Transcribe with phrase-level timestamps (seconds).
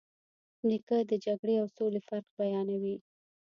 [0.67, 2.95] نیکه د جګړې او سولې فرق بیانوي.